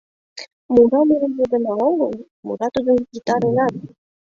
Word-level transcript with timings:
Мура 0.73 0.99
мурызо 1.07 1.43
гына 1.53 1.73
огыл, 1.89 2.11
мура 2.45 2.67
тудын 2.75 2.97
гитарыжат. 3.13 3.73